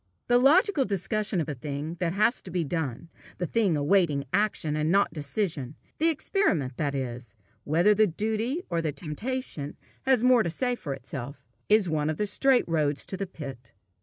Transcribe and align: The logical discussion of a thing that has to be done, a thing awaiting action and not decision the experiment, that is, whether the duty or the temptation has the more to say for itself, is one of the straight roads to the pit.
The 0.29 0.39
logical 0.39 0.83
discussion 0.83 1.39
of 1.39 1.47
a 1.47 1.53
thing 1.53 1.97
that 1.99 2.13
has 2.13 2.41
to 2.41 2.49
be 2.49 2.63
done, 2.63 3.09
a 3.39 3.45
thing 3.45 3.77
awaiting 3.77 4.25
action 4.33 4.75
and 4.75 4.89
not 4.89 5.13
decision 5.13 5.75
the 5.99 6.09
experiment, 6.09 6.77
that 6.77 6.95
is, 6.95 7.35
whether 7.65 7.93
the 7.93 8.07
duty 8.07 8.63
or 8.67 8.81
the 8.81 8.93
temptation 8.93 9.77
has 10.07 10.21
the 10.21 10.25
more 10.25 10.41
to 10.41 10.49
say 10.49 10.73
for 10.73 10.95
itself, 10.95 11.45
is 11.69 11.87
one 11.87 12.09
of 12.09 12.17
the 12.17 12.25
straight 12.25 12.67
roads 12.67 13.05
to 13.05 13.15
the 13.15 13.27
pit. 13.27 13.73